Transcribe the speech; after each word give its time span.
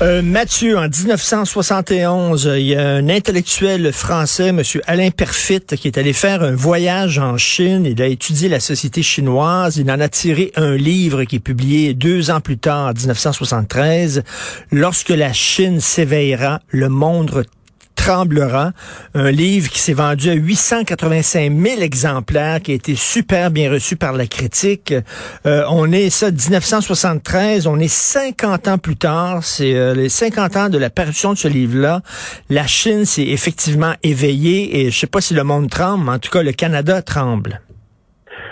Euh, 0.00 0.22
Mathieu, 0.22 0.78
en 0.78 0.88
1971, 0.88 2.52
il 2.56 2.66
y 2.66 2.76
a 2.76 2.88
un 2.88 3.08
intellectuel 3.08 3.92
français, 3.92 4.48
M. 4.48 4.62
Alain 4.86 5.10
Perfit, 5.10 5.60
qui 5.60 5.88
est 5.88 5.98
allé 5.98 6.12
faire 6.12 6.44
un 6.44 6.54
voyage 6.54 7.18
en 7.18 7.36
Chine. 7.36 7.84
Il 7.84 8.00
a 8.00 8.06
étudié 8.06 8.48
la 8.48 8.60
société 8.60 9.02
chinoise. 9.02 9.76
Il 9.76 9.90
en 9.90 9.98
a 9.98 10.08
tiré 10.08 10.52
un 10.54 10.76
livre 10.76 11.24
qui 11.24 11.36
est 11.36 11.40
publié 11.40 11.94
deux 11.94 12.30
ans 12.30 12.40
plus 12.40 12.58
tard, 12.58 12.90
en 12.90 12.92
1973. 12.92 14.22
Lorsque 14.70 15.08
la 15.08 15.32
Chine 15.32 15.80
s'éveillera, 15.80 16.60
le 16.68 16.88
monde 16.88 17.44
tremblera. 17.98 18.70
Un 19.14 19.30
livre 19.30 19.68
qui 19.68 19.80
s'est 19.80 19.92
vendu 19.92 20.30
à 20.30 20.34
885 20.34 21.52
000 21.52 21.82
exemplaires, 21.82 22.62
qui 22.62 22.72
a 22.72 22.74
été 22.74 22.94
super 22.94 23.50
bien 23.50 23.70
reçu 23.70 23.96
par 23.96 24.12
la 24.12 24.26
critique. 24.26 24.94
Euh, 25.44 25.64
on 25.70 25.90
est 25.92 26.08
ça 26.08 26.30
1973, 26.30 27.66
on 27.66 27.78
est 27.78 27.92
50 27.92 28.68
ans 28.68 28.78
plus 28.78 28.96
tard. 28.96 29.42
C'est 29.42 29.74
euh, 29.74 29.94
les 29.94 30.08
50 30.08 30.56
ans 30.56 30.68
de 30.68 30.78
la 30.78 30.90
parution 30.90 31.32
de 31.32 31.38
ce 31.38 31.48
livre-là. 31.48 32.00
La 32.48 32.66
Chine 32.66 33.04
s'est 33.04 33.26
effectivement 33.26 33.92
éveillée 34.02 34.80
et 34.80 34.90
je 34.90 34.98
sais 34.98 35.06
pas 35.06 35.20
si 35.20 35.34
le 35.34 35.42
monde 35.42 35.68
tremble, 35.68 36.04
mais 36.04 36.12
en 36.12 36.18
tout 36.18 36.30
cas 36.30 36.42
le 36.42 36.52
Canada 36.52 37.02
tremble. 37.02 37.60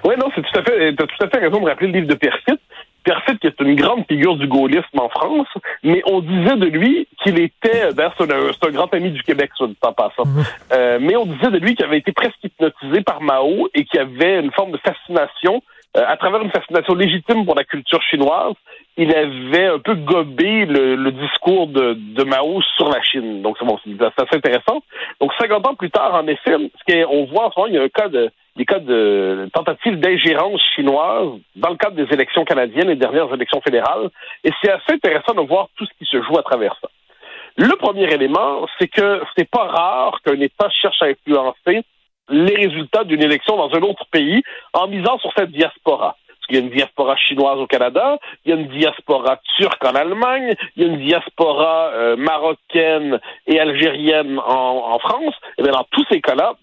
Oui, 0.05 0.15
non, 0.19 0.29
c'est 0.35 0.43
tout 0.43 0.59
à 0.59 0.63
fait, 0.63 0.95
t'as 0.95 1.07
tout 1.07 1.25
à 1.25 1.29
fait 1.29 1.39
raison 1.39 1.61
de 1.61 1.67
rappeler 1.67 1.89
le 1.89 2.01
livre 2.01 2.09
de 2.09 2.15
Perfit. 2.15 2.61
Perfit, 3.07 3.39
qui 3.39 3.47
est 3.47 3.61
une 3.61 3.77
grande 3.77 4.05
figure 4.09 4.35
du 4.37 4.49
gaullisme 4.49 4.99
en 4.99 5.09
France, 5.09 5.47
mais 5.85 6.03
on 6.07 6.19
disait 6.21 6.57
de 6.57 6.67
lui 6.67 7.07
qu'il 7.23 7.39
était, 7.39 7.93
ben, 7.95 8.11
c'est 8.19 8.33
un, 8.33 8.49
un, 8.49 8.71
grand 8.73 8.93
ami 8.93 9.13
du 9.13 9.23
Québec, 9.23 9.51
dit 9.61 9.77
en 9.81 9.93
passant, 9.93 10.25
Mhm. 10.27 10.45
euh, 10.73 10.99
mais 11.01 11.15
on 11.15 11.25
disait 11.25 11.53
de 11.53 11.59
lui 11.59 11.77
qu'il 11.77 11.85
avait 11.85 11.99
été 11.99 12.11
presque 12.11 12.43
hypnotisé 12.43 13.03
par 13.03 13.23
Mao 13.23 13.69
et 13.75 13.85
qu'il 13.85 14.01
avait 14.01 14.41
une 14.41 14.51
forme 14.51 14.73
de 14.73 14.79
fascination, 14.79 15.63
euh, 15.97 16.03
à 16.05 16.17
travers 16.17 16.43
une 16.43 16.51
fascination 16.51 16.95
légitime 16.97 17.47
pour 17.47 17.55
la 17.55 17.63
culture 17.63 18.03
chinoise, 18.03 18.55
il 18.97 19.15
avait 19.15 19.67
un 19.67 19.79
peu 19.79 19.95
gobé 19.95 20.65
le, 20.65 21.11
discours 21.13 21.67
de, 21.67 21.95
de, 21.95 22.25
Mao 22.25 22.63
sur 22.77 22.89
la 22.89 23.03
Chine. 23.03 23.43
Donc, 23.43 23.59
c'est 23.59 24.03
assez 24.03 24.37
intéressant. 24.37 24.83
Donc, 25.21 25.33
50 25.39 25.67
ans 25.67 25.75
plus 25.75 25.91
tard, 25.91 26.15
en 26.15 26.27
effet, 26.27 26.57
ce 26.57 26.93
qu'on 26.93 27.27
voit 27.27 27.47
en 27.47 27.51
ce 27.51 27.61
moment, 27.61 27.67
il 27.69 27.75
y 27.75 27.79
a 27.79 27.83
un 27.83 27.89
cas 27.89 28.09
de, 28.09 28.31
des 28.57 28.65
cas 28.65 28.79
de 28.79 29.49
tentative 29.53 30.01
d'ingérence 30.01 30.63
chinoise 30.75 31.39
dans 31.57 31.71
le 31.71 31.77
cadre 31.77 31.97
des 31.97 32.13
élections 32.13 32.45
canadiennes, 32.45 32.89
les 32.89 32.97
dernières 32.97 33.33
élections 33.35 33.61
fédérales. 33.61 34.09
Et 34.45 34.51
c'est 34.63 34.71
assez 34.71 34.93
intéressant 34.93 35.35
de 35.35 35.47
voir 35.47 35.69
tout 35.77 35.85
ce 35.85 35.93
qui 35.99 36.11
se 36.11 36.23
joue 36.23 36.39
à 36.39 36.43
travers 36.43 36.77
ça. 36.81 36.89
Le 37.59 37.75
premier 37.77 38.13
élément, 38.13 38.67
c'est 38.79 38.89
que 38.89 39.23
c'est 39.37 39.49
pas 39.49 39.65
rare 39.65 40.21
qu'un 40.25 40.41
État 40.41 40.69
cherche 40.71 41.01
à 41.03 41.07
influencer 41.07 41.83
les 42.29 42.57
résultats 42.57 43.05
d'une 43.05 43.23
élection 43.23 43.57
dans 43.57 43.73
un 43.75 43.83
autre 43.83 44.05
pays 44.11 44.43
en 44.73 44.89
misant 44.89 45.19
sur 45.19 45.33
cette 45.37 45.51
diaspora. 45.51 46.17
Il 46.49 46.57
y 46.57 46.59
a 46.59 46.63
une 46.63 46.71
diaspora 46.71 47.17
chinoise 47.17 47.59
au 47.59 47.67
Canada, 47.67 48.19
il 48.45 48.51
y 48.51 48.53
a 48.53 48.57
une 48.57 48.69
diaspora 48.69 49.41
turque 49.59 49.85
en 49.85 49.95
Allemagne, 49.95 50.55
il 50.77 50.83
y 50.83 50.87
a 50.87 50.89
une 50.89 51.01
diaspora 51.01 51.91
euh, 51.93 52.17
marocaine 52.17 53.19
et 53.47 53.59
algérienne 53.59 54.39
en, 54.39 54.99
France. 54.99 55.35
Et 55.59 55.63
bien 55.63 55.73
dans 55.73 55.87
tous 55.91 56.05
ces 56.11 56.21
cas-là, 56.21 56.55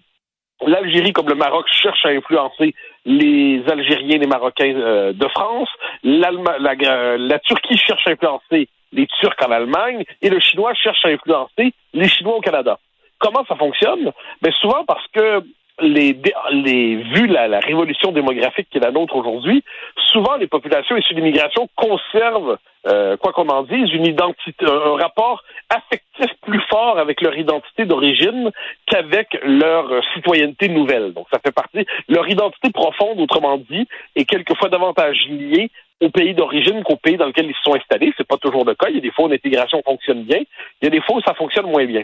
l'Algérie 0.66 1.14
comme 1.14 1.30
le 1.30 1.36
Maroc 1.36 1.66
cherche 1.70 2.06
à 2.06 2.10
influencer 2.10 2.74
les 3.06 3.62
Algériens 3.70 4.16
et 4.16 4.20
les 4.20 4.28
Marocains 4.28 4.76
euh, 4.76 5.14
de 5.14 5.28
France, 5.28 5.70
la, 6.04 6.30
euh, 6.30 7.18
la 7.20 7.40
Turquie 7.40 7.78
cherche 7.78 8.08
à 8.08 8.12
influencer 8.12 8.70
les 8.94 9.08
Turcs 9.20 9.36
en 9.46 9.52
Allemagne 9.52 10.04
et 10.22 10.30
le 10.30 10.40
Chinois 10.40 10.74
cherche 10.76 11.04
à 11.06 11.10
influencer 11.10 11.74
les 11.94 12.08
Chinois 12.08 12.38
au 12.38 12.42
Canada. 12.42 12.80
Comment 13.20 13.46
ça 13.48 13.56
fonctionne? 13.56 14.12
Ben 14.42 14.52
souvent 14.60 14.84
parce 14.86 15.06
que 15.14 15.44
les, 15.82 16.16
les 16.52 16.96
vu 16.96 17.28
la, 17.28 17.48
la, 17.48 17.60
révolution 17.60 18.12
démographique 18.12 18.68
qui 18.70 18.78
est 18.78 18.82
la 18.82 18.92
nôtre 18.92 19.16
aujourd'hui, 19.16 19.64
souvent 20.12 20.36
les 20.36 20.48
populations 20.48 20.96
issues 20.96 21.16
d'immigration 21.16 21.68
conservent, 21.76 22.58
euh, 22.88 23.18
quoi 23.18 23.34
qu'on 23.34 23.48
en 23.50 23.64
dise, 23.64 23.92
une 23.94 24.06
identité, 24.06 24.66
un 24.66 24.96
rapport 24.96 25.44
affectif 25.70 26.28
plus 26.42 26.62
fort 26.70 27.00
avec 27.00 27.22
leur 27.22 27.36
identité 27.38 27.86
d'origine 27.86 28.52
qu'avec 28.86 29.38
leur 29.44 29.90
citoyenneté 30.14 30.68
nouvelle. 30.70 31.14
Donc 31.14 31.28
ça 31.32 31.40
fait 31.44 31.54
partie 31.54 31.86
leur 32.08 32.28
identité 32.30 32.70
profonde, 32.72 33.20
autrement 33.20 33.58
dit, 33.58 33.88
est 34.16 34.26
quelquefois 34.26 34.70
davantage 34.70 35.26
liée 35.28 35.72
au 36.02 36.10
pays 36.10 36.34
d'origine 36.34 36.84
qu'au 36.84 36.98
pays 36.98 37.18
dans 37.18 37.28
lequel 37.28 37.46
ils 37.46 37.56
se 37.56 37.62
sont 37.64 37.76
installés. 37.76 38.14
C'est 38.18 38.28
pas 38.28 38.38
toujours 38.38 38.66
le 38.66 38.76
cas. 38.76 38.90
Il 38.90 38.96
y 38.96 38.98
a 39.00 39.02
des 39.02 39.12
fois 39.12 39.26
où 39.26 39.30
l'intégration 39.30 39.82
fonctionne 39.84 40.24
bien, 40.24 40.40
il 40.82 40.86
y 40.86 40.88
a 40.88 40.92
des 40.92 41.02
fois 41.02 41.16
où 41.18 41.22
ça 41.22 41.34
fonctionne 41.34 41.66
moins 41.66 41.86
bien. 41.86 42.04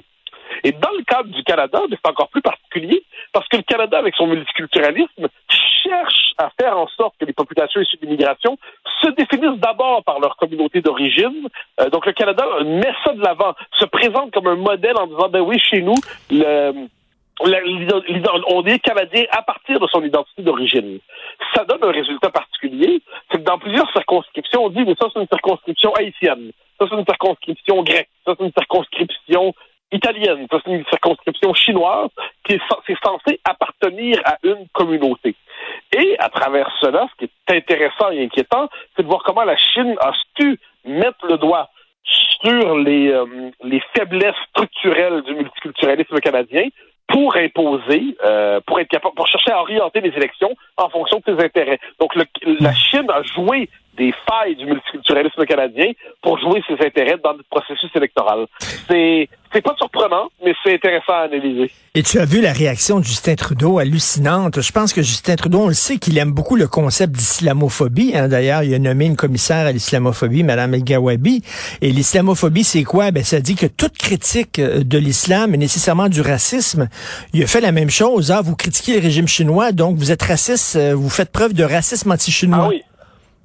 Et 0.64 0.72
dans 0.72 0.92
le 0.98 1.04
cadre 1.04 1.30
du 1.30 1.44
Canada, 1.44 1.82
c'est 1.90 2.10
encore 2.10 2.30
plus 2.30 2.42
particulier 2.42 3.04
parce 3.34 3.48
que 3.48 3.58
le 3.58 3.64
Canada, 3.64 3.98
avec 3.98 4.16
son 4.16 4.28
multiculturalisme, 4.28 5.28
cherche 5.84 6.34
à 6.38 6.50
faire 6.60 6.78
en 6.78 6.88
sorte 6.88 7.16
que 7.20 7.26
les 7.26 7.34
populations 7.34 7.82
issues 7.82 7.98
d'immigration 7.98 8.58
se 9.02 9.10
définissent 9.10 9.60
d'abord 9.60 10.04
par 10.04 10.20
leur 10.20 10.36
communauté 10.38 10.82
d'origine. 10.82 11.48
Euh, 11.80 11.90
donc 11.90 12.06
le 12.06 12.14
Canada 12.14 12.44
met 12.66 12.94
ça 13.04 13.14
de 13.14 13.22
l'avant, 13.22 13.56
se 13.78 13.86
présente 13.86 14.32
comme 14.32 14.48
un 14.48 14.56
modèle 14.56 14.98
en 14.98 15.08
disant, 15.08 15.30
ben 15.30 15.42
oui, 15.42 15.60
chez 15.60 15.82
nous, 15.82 15.96
le, 16.32 16.88
on 17.42 18.66
est 18.66 18.80
canadien 18.80 19.24
à 19.32 19.42
partir 19.42 19.80
de 19.80 19.88
son 19.88 20.04
identité 20.04 20.42
d'origine. 20.42 21.00
Ça 21.56 21.64
donne 21.64 21.84
un 21.84 21.92
résultat 21.92 22.30
particulier, 22.30 23.02
c'est 23.32 23.38
que 23.38 23.44
dans 23.44 23.58
plusieurs 23.58 23.90
circonscriptions, 23.92 24.66
on 24.66 24.70
dit, 24.70 24.84
mais 24.86 24.96
ça 25.00 25.08
c'est 25.14 25.22
une 25.22 25.28
circonscription 25.28 25.94
haïtienne, 25.94 26.52
ça 26.78 26.88
c'est 26.90 26.98
une 26.98 27.06
circonscription 27.06 27.84
grecque, 27.84 28.10
ça 28.26 28.34
c'est 28.38 28.46
une 28.46 28.52
circonscription 28.52 29.54
italienne, 29.92 30.48
c'est 30.52 30.72
une 30.72 30.86
circonscription 30.86 31.54
chinoise 31.54 32.10
qui 32.44 32.54
est, 32.54 32.62
censée 33.04 33.40
appartenir 33.44 34.20
à 34.26 34.38
une 34.44 34.68
communauté. 34.74 35.36
Et 35.94 36.16
à 36.20 36.30
travers 36.30 36.70
cela, 36.82 37.08
ce 37.12 37.26
qui 37.26 37.32
est 37.32 37.56
intéressant 37.56 38.12
et 38.12 38.24
inquiétant, 38.24 38.70
c'est 38.96 39.04
de 39.04 39.08
voir 39.08 39.24
comment 39.24 39.44
la 39.44 39.58
Chine 39.58 39.96
a 40.02 40.12
su 40.38 40.60
mettre 40.86 41.26
le 41.28 41.38
doigt 41.38 41.70
sur 42.04 42.78
les, 42.78 43.10
euh, 43.12 43.52
les 43.64 43.82
faiblesses 43.96 44.36
structurelles 44.50 45.22
du 45.24 45.34
multiculturalisme 45.36 46.20
canadien 46.20 46.68
pour 47.08 47.36
imposer, 47.36 48.16
euh, 48.24 48.60
pour 48.66 48.80
être 48.80 48.88
capable, 48.88 49.16
pour 49.16 49.28
chercher 49.28 49.52
à 49.52 49.62
orienter 49.62 50.00
les 50.00 50.16
élections 50.16 50.56
en 50.78 50.90
fonction 50.90 51.22
de 51.26 51.36
ses 51.36 51.44
intérêts. 51.44 51.80
Donc 52.00 52.16
la 52.16 52.74
Chine 52.74 53.10
a 53.10 53.24
joué 53.24 53.70
des 54.00 54.14
failles 54.28 54.56
du 54.56 54.66
multiculturalisme 54.66 55.46
canadien 55.46 55.92
pour 56.22 56.40
jouer 56.40 56.64
ses 56.68 56.84
intérêts 56.86 57.18
dans 57.24 57.34
le 57.34 57.44
processus 57.50 57.92
électoral. 57.96 58.48
C'est 58.90 59.30
c'est 59.52 59.62
pas 59.64 59.74
surprenant, 59.80 60.30
mais 60.46 60.54
c'est 60.64 60.76
intéressant 60.76 61.14
à 61.14 61.22
analyser. 61.22 61.72
Et 61.96 62.04
tu 62.04 62.20
as 62.20 62.26
vu 62.26 62.40
la 62.40 62.54
réaction 62.54 63.00
de 63.00 63.04
Justin 63.04 63.34
Trudeau 63.34 63.80
hallucinante. 63.80 64.62
Je 64.62 64.72
pense 64.72 64.94
que 64.94 65.02
Justin 65.02 65.36
Trudeau, 65.36 65.62
on 65.62 65.68
le 65.70 65.74
sait 65.74 65.98
qu'il 65.98 66.18
aime 66.20 66.32
beaucoup 66.32 66.56
le 66.56 66.68
concept 66.68 67.14
d'islamophobie. 67.14 68.12
Hein. 68.16 68.28
D'ailleurs, 68.28 68.62
il 68.62 68.74
a 68.76 68.80
nommé 68.80 69.08
une 69.08 69.16
commissaire 69.16 69.66
à 69.66 69.72
l'islamophobie, 69.72 70.44
Mme 70.44 70.76
El 70.76 70.84
Gawabi. 70.84 71.42
Et 71.82 71.92
l'islamophobie, 71.92 72.64
c'est 72.64 72.84
quoi? 72.84 73.10
Ben, 73.10 73.24
ça 73.24 73.40
dit 73.40 73.56
que 73.56 73.66
toute 73.66 73.98
critique 73.98 74.62
de 74.62 74.98
l'islam 75.00 75.56
est 75.56 75.58
nécessairement 75.58 76.10
du 76.10 76.22
racisme. 76.22 76.88
Il 77.34 77.42
a 77.42 77.48
fait 77.48 77.62
la 77.62 77.72
même 77.72 77.90
chose. 77.90 78.32
Hein. 78.32 78.42
Vous 78.44 78.56
critiquez 78.56 78.94
le 78.98 79.02
régime 79.02 79.28
chinois, 79.28 79.72
donc 79.72 79.98
vous 79.98 80.12
êtes 80.12 80.22
raciste, 80.22 80.78
vous 80.78 81.10
faites 81.10 81.32
preuve 81.32 81.54
de 81.54 81.64
racisme 81.64 82.12
anti-chinois. 82.12 82.66
Ah 82.66 82.70
oui. 82.70 82.84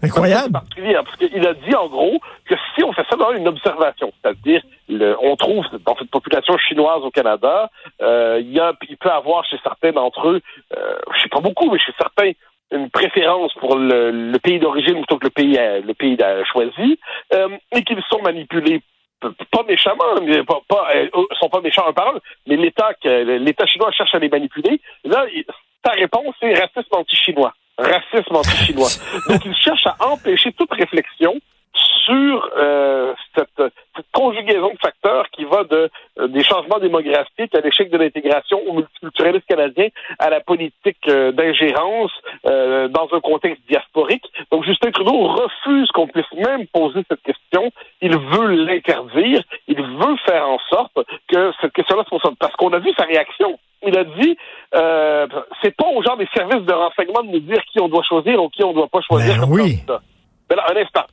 Incroyable. 0.05 0.53
particulier, 0.53 0.95
parce 0.95 1.17
qu'il 1.17 1.47
a 1.47 1.55
dit 1.55 1.75
en 1.75 1.89
gros 1.89 2.21
que 2.47 2.55
si 2.75 2.85
on 2.85 2.93
fait 2.93 3.05
dans 3.17 3.33
une 3.33 3.49
observation, 3.49 4.13
c'est-à-dire 4.23 4.63
on 5.23 5.37
trouve 5.37 5.65
dans 5.85 5.97
cette 5.97 6.11
population 6.11 6.57
chinoise 6.59 7.03
au 7.03 7.11
Canada, 7.11 7.71
euh, 8.03 8.39
il 8.41 8.53
y 8.53 8.97
peut 8.97 9.11
avoir 9.11 9.45
chez 9.45 9.59
certains 9.63 9.93
d'entre 9.93 10.29
eux, 10.29 10.41
euh, 10.77 10.99
je 11.17 11.23
sais 11.23 11.29
pas 11.29 11.41
beaucoup, 11.41 11.71
mais 11.71 11.79
chez 11.79 11.93
certains 11.99 12.33
une 12.71 12.91
préférence 12.91 13.53
pour 13.55 13.77
le, 13.77 14.37
pays 14.39 14.59
d'origine 14.59 14.97
plutôt 14.97 15.19
que 15.19 15.27
le 15.27 15.31
pays 15.31 15.57
le 15.57 15.93
pays 15.93 16.17
choisi, 16.51 16.99
euh, 17.33 17.49
et 17.73 17.85
qu'ils 17.85 18.03
sont 18.11 18.21
manipulés 18.23 18.81
pas 19.51 19.63
méchamment, 19.67 20.21
mais 20.23 20.43
pas, 20.45 20.61
euh, 20.95 21.09
sont 21.41 21.49
pas 21.49 21.61
méchants 21.61 21.89
en 21.89 21.93
parole, 21.93 22.21
mais 22.47 22.57
l'État 22.57 22.91
l'État 23.05 23.67
chinois 23.67 23.91
cherche 23.93 24.15
à 24.15 24.19
les 24.19 24.29
manipuler. 24.29 24.81
Là, 25.05 25.25
sa 25.85 25.93
réponse 25.93 26.35
c'est 26.41 26.53
racisme 26.55 26.93
anti-chinois 26.93 27.55
racisme 27.79 28.37
anti-chinois. 28.37 28.91
Donc, 29.29 29.45
il 29.45 29.55
cherche 29.55 29.87
à 29.87 29.97
empêcher 30.01 30.53
toute 30.53 30.73
réflexion 30.73 31.41
sur 32.05 32.51
euh, 32.57 33.15
cette, 33.35 33.49
cette, 33.57 34.07
conjugaison 34.13 34.69
de 34.69 34.79
facteurs 34.79 35.29
qui 35.31 35.45
va 35.45 35.65
de 35.65 35.91
euh, 36.19 36.29
des 36.29 36.43
changements 36.43 36.79
démographiques 36.79 37.55
à 37.55 37.61
l'échec 37.61 37.91
de 37.91 37.97
l'intégration 37.97 38.61
au 38.67 38.75
multiculturalisme 38.75 39.47
canadien 39.49 39.89
à 40.19 40.31
la 40.31 40.41
politique 40.41 40.99
euh, 41.09 41.33
d'ingérence 41.33 42.13
dans 42.45 43.09
un 43.13 43.21
contexte 43.21 43.63
diasporique. 43.69 44.25
Donc 44.51 44.65
Justin 44.65 44.91
Trudeau 44.91 45.29
refuse 45.29 45.91
qu'on 45.93 46.07
puisse 46.07 46.31
même 46.37 46.67
poser 46.67 47.01
cette 47.09 47.23
question. 47.23 47.71
Il 48.03 48.17
veut 48.17 48.49
l'interdire. 48.49 49.43
Il 49.67 49.81
veut 49.81 50.17
faire 50.27 50.47
en 50.49 50.59
sorte 50.71 50.99
que 51.29 51.53
cette 51.61 51.73
question-là 51.73 52.05
se 52.05 52.11
pose. 52.11 52.21
Parce 52.39 52.55
qu'on 52.57 52.73
a 52.73 52.79
vu 52.79 52.93
sa 52.97 53.05
réaction 53.05 53.59
il 53.87 53.99
a 53.99 54.05
dit 54.05 54.37
euh, 54.75 55.27
c'est 55.63 55.75
pas 55.77 55.87
aux 55.87 56.03
gens 56.03 56.17
des 56.17 56.29
services 56.35 56.65
de 56.65 56.73
renseignement 56.73 57.23
de 57.23 57.29
nous 57.29 57.41
dire 57.41 57.63
qui 57.73 57.81
on 57.81 57.89
doit 57.89 58.03
choisir 58.03 58.43
ou 58.43 58.49
qui 58.49 58.65
on 58.65 58.73
doit 58.73 58.89
pas 58.89 59.01
choisir 59.01 59.35
ben 59.35 59.41
comme 59.41 59.53
oui. 59.53 59.81
Mais 60.51 60.57
là, 60.57 60.67
un 60.71 60.77
instant. 60.77 61.07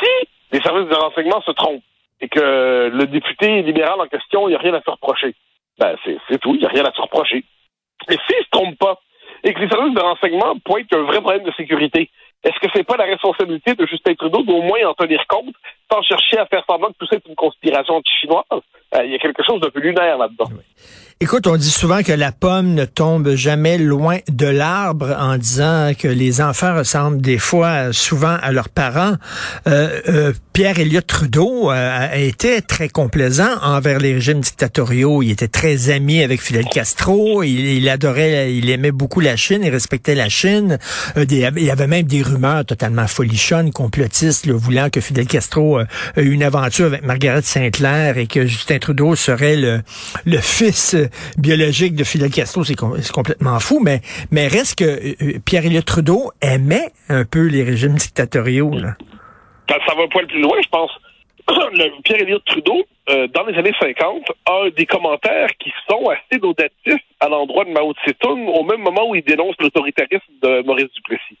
Si 0.00 0.28
les 0.52 0.60
services 0.60 0.88
de 0.88 0.94
renseignement 0.94 1.40
se 1.42 1.52
trompent 1.52 1.82
et 2.20 2.28
que 2.28 2.90
le 2.92 3.06
député 3.06 3.62
libéral 3.62 4.00
en 4.00 4.06
question, 4.06 4.48
il 4.48 4.52
n'y 4.52 4.56
a 4.56 4.60
rien 4.60 4.74
à 4.74 4.82
se 4.82 4.90
reprocher. 4.90 5.34
Ben, 5.78 5.96
c'est 6.04 6.38
tout, 6.38 6.54
il 6.54 6.60
n'y 6.60 6.66
a 6.66 6.70
rien 6.70 6.84
à 6.84 6.92
se 6.92 7.00
reprocher. 7.00 7.44
Et 8.08 8.16
s'il 8.26 8.38
ne 8.38 8.44
se 8.44 8.50
trompe 8.50 8.78
pas, 8.78 8.98
et 9.42 9.54
que 9.54 9.60
les 9.60 9.68
services 9.68 9.94
de 9.94 10.00
renseignement 10.00 10.54
pointent 10.64 10.92
un 10.92 11.02
vrai 11.02 11.20
problème 11.20 11.44
de 11.44 11.52
sécurité, 11.52 12.10
est-ce 12.42 12.58
que 12.58 12.70
c'est 12.74 12.84
pas 12.84 12.96
la 12.96 13.04
responsabilité 13.04 13.74
de 13.74 13.86
Justin 13.86 14.14
Trudeau 14.14 14.42
d'au 14.42 14.62
moins 14.62 14.84
en 14.86 14.94
tenir 14.94 15.24
compte, 15.28 15.54
sans 15.92 16.02
chercher 16.02 16.38
à 16.38 16.46
faire 16.46 16.64
semblant 16.68 16.88
que 16.88 16.98
tout 16.98 17.06
ça 17.06 17.16
est 17.16 17.28
une 17.28 17.34
conspiration 17.34 17.96
anti-chinoise? 17.96 18.44
Euh, 18.94 19.04
il 19.04 19.12
y 19.12 19.14
a 19.14 19.18
quelque 19.18 19.42
chose 19.42 19.60
d'un 19.60 19.70
peu 19.70 19.80
lunaire 19.80 20.16
là-dedans. 20.16 20.48
Écoute, 21.22 21.46
on 21.46 21.58
dit 21.58 21.70
souvent 21.70 22.02
que 22.02 22.12
la 22.12 22.32
pomme 22.32 22.72
ne 22.72 22.86
tombe 22.86 23.34
jamais 23.34 23.76
loin 23.76 24.20
de 24.30 24.46
l'arbre 24.46 25.14
en 25.18 25.36
disant 25.36 25.92
que 25.92 26.08
les 26.08 26.40
enfants 26.40 26.74
ressemblent 26.74 27.20
des 27.20 27.36
fois 27.36 27.92
souvent 27.92 28.38
à 28.40 28.52
leurs 28.52 28.70
parents. 28.70 29.16
Euh, 29.66 30.00
euh, 30.08 30.32
Pierre 30.54 30.78
Elliott 30.78 31.06
Trudeau 31.06 31.68
a 31.68 32.16
été 32.16 32.62
très 32.62 32.88
complaisant 32.88 33.50
envers 33.62 33.98
les 33.98 34.14
régimes 34.14 34.40
dictatoriaux. 34.40 35.22
Il 35.22 35.30
était 35.30 35.48
très 35.48 35.90
ami 35.90 36.22
avec 36.22 36.40
Fidel 36.40 36.64
Castro. 36.64 37.42
Il, 37.42 37.88
adorait, 37.88 38.54
il 38.54 38.68
aimait 38.70 38.90
beaucoup 38.90 39.20
la 39.20 39.36
Chine. 39.36 39.60
Il 39.62 39.70
respectait 39.70 40.14
la 40.14 40.28
Chine. 40.28 40.78
il 41.16 41.32
y 41.32 41.70
avait 41.70 41.86
même 41.86 42.06
des 42.06 42.22
rumeurs 42.22 42.64
totalement 42.64 43.06
folichonnes, 43.06 43.72
complotistes, 43.72 44.48
voulant 44.48 44.90
que 44.90 45.00
Fidel 45.00 45.26
Castro 45.26 45.80
ait 45.80 45.86
eu 46.16 46.30
une 46.32 46.42
aventure 46.42 46.86
avec 46.86 47.04
Margaret 47.04 47.42
Saint-Clair 47.42 48.18
et 48.18 48.26
que 48.26 48.46
Justin 48.46 48.78
Trudeau 48.78 49.14
serait 49.14 49.56
le 49.56 50.38
fils 50.40 50.96
biologique 51.38 51.94
de 51.94 52.04
Fidel 52.04 52.30
Castro, 52.30 52.64
c'est 52.64 52.74
complètement 52.74 53.58
fou, 53.60 53.80
mais, 53.80 54.00
mais 54.30 54.48
reste 54.48 54.78
que 54.78 54.84
euh, 54.84 55.38
Pierre-Éliott 55.44 55.84
Trudeau 55.84 56.32
aimait 56.40 56.90
un 57.08 57.24
peu 57.24 57.46
les 57.46 57.62
régimes 57.62 57.94
dictatoriaux. 57.94 58.70
Là. 58.70 58.96
Ça, 59.68 59.94
va 59.94 60.02
un 60.02 60.08
poil 60.08 60.26
plus 60.26 60.40
loin, 60.40 60.56
je 60.62 60.68
pense. 60.68 60.90
Pierre-Éliott 62.04 62.44
Trudeau, 62.44 62.84
euh, 63.08 63.26
dans 63.28 63.44
les 63.44 63.56
années 63.58 63.72
50, 63.80 64.22
a 64.46 64.70
des 64.70 64.86
commentaires 64.86 65.48
qui 65.58 65.72
sont 65.88 66.08
assez 66.08 66.40
laudatifs 66.40 67.02
à 67.20 67.28
l'endroit 67.28 67.64
de 67.64 67.70
Mao 67.70 67.92
Tse-tung 67.92 68.48
au 68.48 68.62
même 68.64 68.80
moment 68.80 69.08
où 69.08 69.14
il 69.14 69.22
dénonce 69.22 69.54
l'autoritarisme 69.60 70.32
de 70.42 70.62
Maurice 70.62 70.92
Duplessis. 70.94 71.38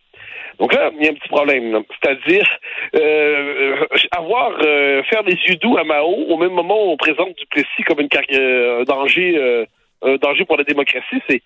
Donc 0.60 0.72
là, 0.74 0.90
il 0.94 1.04
y 1.04 1.08
a 1.08 1.10
un 1.10 1.14
petit 1.14 1.28
problème. 1.28 1.82
C'est-à-dire 2.00 2.46
euh, 2.94 3.76
avoir 4.12 4.60
faire 5.08 5.24
des 5.24 5.38
yeux 5.48 5.56
doux 5.56 5.76
à 5.76 5.84
Mao 5.84 6.06
au 6.28 6.36
même 6.36 6.52
moment 6.52 6.86
où 6.86 6.90
on 6.90 6.96
présente 6.96 7.36
Duplessis 7.36 7.82
comme 7.86 8.00
une 8.00 8.08
un 8.12 8.84
danger 8.84 9.66
un 10.02 10.16
danger 10.16 10.44
pour 10.44 10.56
la 10.56 10.64
démocratie, 10.64 11.20
c'est 11.28 11.42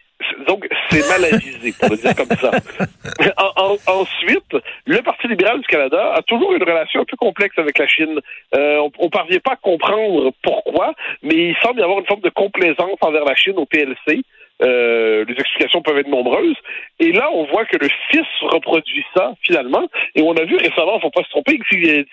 donc 0.47 0.69
c'est 0.91 1.07
mal 1.09 1.25
avisé, 1.25 1.73
pour 1.79 1.91
le 1.91 1.97
dire 1.97 2.15
comme 2.15 2.37
ça. 2.37 2.51
ensuite, 3.87 4.57
le 4.87 5.03
Parti 5.03 5.27
libéral 5.27 5.61
du 5.61 5.67
Canada 5.67 6.13
a 6.15 6.23
toujours 6.23 6.55
une 6.55 6.63
relation 6.63 7.01
un 7.01 7.05
peu 7.05 7.17
complexe 7.17 7.59
avec 7.59 7.79
la 7.79 7.87
Chine. 7.87 8.21
Euh, 8.55 8.89
on, 8.99 9.05
ne 9.05 9.11
parvient 9.11 9.41
pas 9.41 9.53
à 9.53 9.57
comprendre 9.57 10.33
pourquoi, 10.43 10.95
mais 11.23 11.35
il 11.35 11.57
semble 11.63 11.81
y 11.81 11.83
avoir 11.83 11.99
une 11.99 12.07
forme 12.07 12.21
de 12.21 12.31
complaisance 12.31 12.99
envers 13.01 13.25
la 13.25 13.35
Chine 13.35 13.55
au 13.57 13.67
PLC. 13.67 14.23
Euh, 14.63 15.25
les 15.27 15.35
explications 15.35 15.83
peuvent 15.83 15.99
être 15.99 16.09
nombreuses. 16.09 16.57
Et 17.01 17.13
là, 17.13 17.29
on 17.33 17.45
voit 17.47 17.65
que 17.65 17.77
le 17.77 17.89
fils 18.11 18.27
reproduit 18.43 19.05
ça, 19.15 19.35
finalement. 19.43 19.89
Et 20.15 20.23
on 20.23 20.33
a 20.37 20.45
vu 20.45 20.57
récemment, 20.57 21.01
faut 21.01 21.11
pas 21.11 21.25
se 21.25 21.31
tromper, 21.31 21.59
Xi 21.59 22.07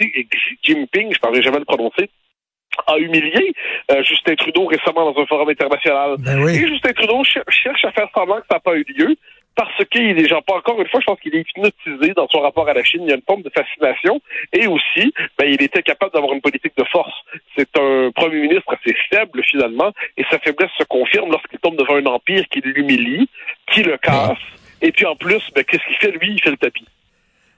Jinping, 0.63 1.11
je 1.11 1.17
ne 1.17 1.19
parlerai 1.21 1.43
jamais 1.43 1.59
le 1.59 1.65
prononcer, 1.65 2.09
a 2.87 2.97
humilié 2.97 3.53
euh, 3.91 4.01
Justin 4.03 4.35
Trudeau 4.35 4.65
récemment 4.65 5.11
dans 5.11 5.21
un 5.21 5.25
forum 5.25 5.49
international. 5.49 6.15
Ben 6.19 6.47
Et 6.47 6.67
Justin 6.67 6.93
Trudeau 6.93 7.23
cherche 7.23 7.85
à 7.85 7.91
faire 7.91 8.07
semblant 8.15 8.37
que 8.37 8.47
ça 8.49 8.55
n'a 8.55 8.59
pas 8.59 8.75
eu 8.75 8.85
lieu 8.97 9.15
parce 9.65 9.89
qu'il 9.89 10.01
est 10.01 10.13
déjà 10.13 10.41
pas 10.41 10.55
encore 10.55 10.79
une 10.81 10.87
fois, 10.87 10.99
je 10.99 11.05
pense 11.05 11.19
qu'il 11.19 11.35
est 11.35 11.41
hypnotisé 11.41 12.13
dans 12.13 12.27
son 12.27 12.39
rapport 12.39 12.67
à 12.67 12.73
la 12.73 12.83
Chine. 12.83 13.01
Il 13.03 13.09
y 13.09 13.11
a 13.11 13.15
une 13.15 13.21
forme 13.21 13.41
de 13.41 13.49
fascination 13.49 14.21
et 14.53 14.67
aussi, 14.67 15.13
ben, 15.37 15.45
il 15.47 15.61
était 15.61 15.83
capable 15.83 16.13
d'avoir 16.13 16.33
une 16.33 16.41
politique 16.41 16.73
de 16.77 16.83
force. 16.85 17.13
C'est 17.55 17.77
un 17.77 18.11
premier 18.11 18.41
ministre 18.41 18.73
assez 18.73 18.95
faible 19.09 19.43
finalement 19.43 19.91
et 20.17 20.23
sa 20.29 20.39
faiblesse 20.39 20.71
se 20.77 20.83
confirme 20.83 21.31
lorsqu'il 21.31 21.59
tombe 21.59 21.75
devant 21.75 21.95
un 21.95 22.05
empire 22.05 22.45
qui 22.49 22.61
l'humilie, 22.61 23.29
qui 23.71 23.83
le 23.83 23.97
casse. 23.97 24.37
Et 24.81 24.91
puis 24.91 25.05
en 25.05 25.15
plus, 25.15 25.41
ben, 25.53 25.63
qu'est-ce 25.63 25.85
qu'il 25.85 25.97
fait? 25.97 26.11
Lui 26.11 26.33
Il 26.33 26.41
fait 26.41 26.51
le 26.51 26.57
tapis. 26.57 26.87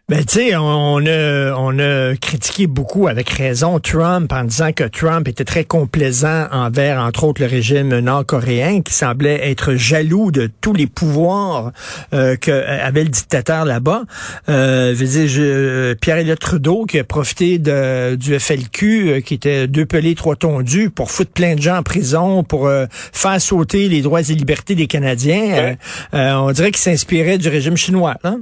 Ben, 0.10 0.26
tu 0.26 0.34
sais, 0.34 0.56
on, 0.58 0.98
a, 0.98 1.56
on 1.56 1.80
a 1.80 2.18
critiqué 2.18 2.68
beaucoup, 2.68 3.08
avec 3.08 3.30
raison, 3.30 3.80
Trump 3.80 4.34
en 4.34 4.44
disant 4.44 4.74
que 4.74 4.84
Trump 4.84 5.30
était 5.30 5.46
très 5.46 5.64
complaisant 5.64 6.48
envers, 6.52 7.00
entre 7.00 7.24
autres, 7.24 7.42
le 7.42 7.48
régime 7.48 7.98
nord-coréen, 8.00 8.82
qui 8.82 8.94
semblait 8.94 9.50
être 9.50 9.76
jaloux 9.76 10.30
de 10.32 10.52
tous 10.60 10.74
les 10.74 10.88
pouvoirs 10.88 11.72
euh, 12.14 12.36
que 12.36 12.52
euh, 12.52 12.86
avait 12.86 13.06
le 13.06 13.10
dictateur 13.10 13.64
là-bas. 13.64 14.04
Euh, 14.50 14.94
je 14.94 15.06
veux 15.06 15.26
dire, 15.26 15.96
Pierre-Éliott 16.02 16.38
Trudeau, 16.38 16.84
qui 16.84 17.00
a 17.00 17.06
profité 17.06 17.58
de, 17.58 18.16
du 18.16 18.38
FLQ, 18.38 19.08
euh, 19.08 19.22
qui 19.22 19.36
était 19.36 19.68
deux 19.68 19.86
pelés, 19.86 20.16
trois 20.16 20.36
tondus, 20.36 20.90
pour 20.90 21.12
foutre 21.12 21.32
plein 21.32 21.56
de 21.56 21.62
gens 21.62 21.78
en 21.78 21.84
prison, 21.84 22.44
pour 22.44 22.70
faire 22.90 23.42
sauter 23.42 23.88
les 23.88 24.02
droits 24.02 24.20
et 24.20 24.34
libertés 24.34 24.76
des 24.76 24.88
Canadiens. 24.88 25.78
on 26.12 26.52
dirait 26.52 26.72
qu'il 26.72 26.82
s'inspirait 26.82 27.38
du 27.38 27.48
régime 27.48 27.78
chinois, 27.78 28.18
hein? 28.26 28.42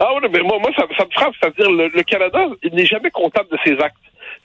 Ah 0.00 0.14
oui, 0.14 0.28
mais 0.32 0.40
moi, 0.40 0.58
moi 0.58 0.70
ça, 0.76 0.86
ça 0.96 1.04
me 1.04 1.10
frappe, 1.10 1.34
c'est-à-dire 1.40 1.70
le, 1.70 1.88
le 1.88 2.02
Canada, 2.02 2.46
il 2.62 2.74
n'est 2.74 2.86
jamais 2.86 3.10
comptable 3.10 3.48
de 3.50 3.58
ses 3.64 3.78
actes. 3.80 3.96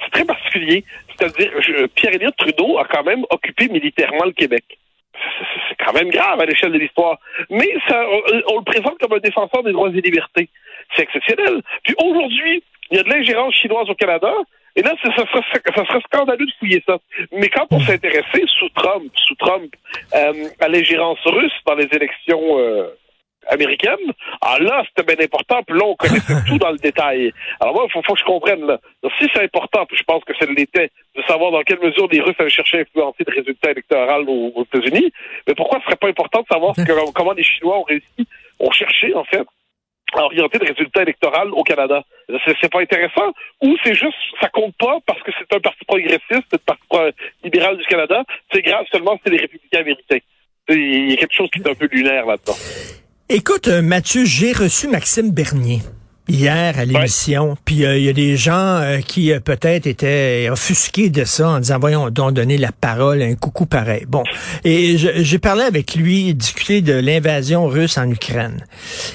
C'est 0.04 0.12
très 0.12 0.26
particulier. 0.26 0.84
C'est-à-dire, 1.16 1.52
Pierre-Éliott 1.96 2.36
Trudeau 2.38 2.78
a 2.78 2.86
quand 2.86 3.04
même 3.04 3.24
occupé 3.30 3.68
militairement 3.68 4.26
le 4.26 4.34
Québec. 4.34 4.64
C'est 5.70 5.84
quand 5.84 5.94
même 5.94 6.10
grave 6.10 6.40
à 6.40 6.46
l'échelle 6.46 6.72
de 6.72 6.78
l'histoire. 6.78 7.18
Mais 7.50 7.70
ça, 7.88 8.06
on, 8.50 8.58
le 8.60 8.64
présente 8.64 8.98
comme 9.00 9.14
un 9.14 9.20
défenseur 9.20 9.64
des 9.64 9.72
droits 9.72 9.90
et 9.90 10.02
libertés. 10.02 10.50
C'est 10.96 11.04
exceptionnel. 11.04 11.62
Puis 11.84 11.96
aujourd'hui, 11.98 12.64
il 12.92 12.98
y 12.98 13.00
a 13.00 13.04
de 13.04 13.10
l'ingérence 13.10 13.56
chinoise 13.56 13.90
au 13.90 13.96
Canada. 13.96 14.32
Et 14.76 14.84
là, 14.84 14.94
ça, 15.04 15.12
serait, 15.12 15.62
ça 15.76 15.86
serait 15.86 16.02
scandaleux 16.02 16.46
de 16.46 16.52
fouiller 16.60 16.84
ça. 16.86 16.98
Mais 17.32 17.50
quand 17.50 17.66
on 17.72 17.80
s'intéressait 17.80 18.46
sous 18.60 18.70
Trump, 18.76 19.12
sous 19.26 19.36
Trump, 19.36 19.74
euh, 20.14 20.50
à 20.60 20.68
l'ingérence 20.68 21.20
russe 21.26 21.54
dans 21.66 21.74
les 21.74 21.88
élections 21.92 22.60
euh, 22.60 22.88
américaine. 23.50 24.14
Ah 24.42 24.58
là, 24.60 24.84
c'était 24.88 25.16
bien 25.16 25.26
important, 25.26 25.62
puis 25.64 25.78
là, 25.78 25.86
on 25.86 25.96
connaissait 25.96 26.34
tout 26.48 26.58
dans 26.58 26.72
le 26.72 26.78
détail. 26.78 27.32
Alors 27.60 27.74
moi, 27.76 27.86
il 27.88 27.92
faut, 27.92 28.02
faut, 28.04 28.14
que 28.14 28.20
je 28.20 28.26
comprenne. 28.26 28.66
Là. 28.66 28.80
Donc, 29.04 29.12
si 29.20 29.28
c'est 29.34 29.44
important, 29.44 29.86
puis 29.86 29.98
je 29.98 30.04
pense 30.04 30.24
que 30.24 30.34
c'est 30.40 30.50
l'était, 30.50 30.92
de 31.16 31.22
savoir 31.24 31.52
dans 31.52 31.62
quelle 31.62 31.80
mesure 31.80 32.08
les 32.12 32.22
Russes 32.22 32.36
allaient 32.40 32.50
chercher 32.50 32.80
à 32.80 32.82
influencer 32.82 33.24
le 33.26 33.36
résultat 33.36 33.72
électoral 33.72 34.26
aux, 34.28 34.66
États-Unis, 34.74 35.12
mais 35.48 35.56
pourquoi 35.56 35.80
ce 35.80 35.86
serait 35.86 35.96
pas 35.96 36.08
important 36.08 36.42
de 36.42 36.48
savoir 36.48 36.76
que, 36.76 37.12
comment 37.14 37.34
les 37.34 37.44
Chinois 37.44 37.80
ont 37.80 37.84
réussi, 37.84 38.28
ont 38.60 38.72
cherché, 38.72 39.14
en 39.16 39.24
fait, 39.24 39.46
à 40.14 40.24
orienter 40.24 40.58
le 40.60 40.68
résultat 40.68 41.02
électoral 41.02 41.50
au 41.52 41.64
Canada? 41.64 42.04
C'est 42.46 42.72
pas 42.72 42.82
intéressant 42.82 43.34
ou 43.62 43.76
c'est 43.84 43.94
juste 43.94 44.18
ça 44.42 44.50
compte 44.50 44.76
pas 44.78 44.98
parce 45.06 45.22
que 45.24 45.32
c'est 45.38 45.56
un 45.56 45.60
parti 45.60 45.84
progressiste, 45.86 46.54
un 46.54 46.58
parti 46.58 47.18
libéral 47.44 47.78
du 47.78 47.86
Canada. 47.86 48.24
C'est 48.52 48.62
grave 48.62 48.86
seulement 48.92 49.16
si 49.16 49.22
c'est 49.26 49.32
les 49.32 49.42
républicains 49.42 49.80
américains. 49.80 50.20
Il 50.70 51.12
y 51.12 51.14
a 51.14 51.18
quelque 51.18 51.34
chose 51.34 51.50
qui 51.52 51.60
est 51.60 51.70
un 51.70 51.76
peu 51.76 51.88
lunaire 51.92 52.26
là-dedans. 52.26 52.56
Écoute, 53.30 53.68
euh, 53.68 53.82
Mathieu, 53.82 54.24
j'ai 54.24 54.54
reçu 54.54 54.88
Maxime 54.88 55.32
Bernier 55.32 55.82
hier 56.28 56.78
à 56.78 56.86
l'émission. 56.86 57.58
Puis 57.66 57.86
euh, 57.86 57.98
il 57.98 58.04
y 58.04 58.10
a 58.10 58.14
des 58.14 58.38
gens 58.38 58.54
euh, 58.54 59.00
qui 59.00 59.32
euh, 59.32 59.40
peut-être 59.40 59.88
étaient 59.88 60.50
offusqués 60.52 61.10
de 61.10 61.24
ça 61.24 61.50
en 61.50 61.60
disant 61.60 61.80
voyons 61.80 62.10
donc 62.10 62.34
donner 62.34 62.58
la 62.58 62.72
parole 62.72 63.22
à 63.22 63.26
un 63.26 63.36
coucou 63.36 63.66
pareil. 63.66 64.06
Bon, 64.08 64.24
et 64.64 64.98
j'ai 64.98 65.40
parlé 65.40 65.64
avec 65.64 65.96
lui, 65.96 66.34
discuté 66.34 66.82
de 66.82 66.94
l'invasion 66.94 67.68
russe 67.68 67.98
en 67.98 68.10
Ukraine. 68.10 68.66